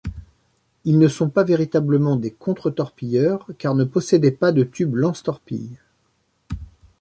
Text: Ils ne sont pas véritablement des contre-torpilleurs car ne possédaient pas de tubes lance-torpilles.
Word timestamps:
Ils 0.83 0.97
ne 0.97 1.07
sont 1.07 1.29
pas 1.29 1.43
véritablement 1.43 2.15
des 2.15 2.31
contre-torpilleurs 2.31 3.45
car 3.59 3.75
ne 3.75 3.83
possédaient 3.83 4.31
pas 4.31 4.51
de 4.51 4.63
tubes 4.63 4.95
lance-torpilles. 4.95 5.77